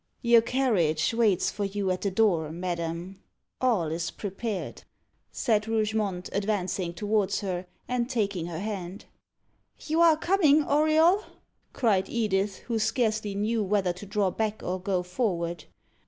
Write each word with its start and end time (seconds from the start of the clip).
"Your 0.23 0.41
carriage 0.41 1.13
waits 1.13 1.51
for 1.51 1.63
you 1.63 1.91
at 1.91 2.01
the 2.01 2.09
door, 2.09 2.51
madam 2.51 3.21
all 3.61 3.91
is 3.91 4.09
prepared," 4.09 4.81
said 5.31 5.67
Rougemont, 5.67 6.27
advancing 6.33 6.91
towards 6.95 7.41
her, 7.41 7.67
and 7.87 8.09
taking 8.09 8.47
her 8.47 8.57
hand. 8.57 9.05
"You 9.85 10.01
are 10.01 10.17
coming, 10.17 10.63
Auriol?" 10.63 11.23
cried 11.73 12.09
Edith, 12.09 12.55
who 12.65 12.79
scarcely 12.79 13.35
knew 13.35 13.63
whether 13.63 13.93
to 13.93 14.07
draw 14.07 14.31
back 14.31 14.63
or 14.63 14.81
go 14.81 15.03
forward. 15.03 15.65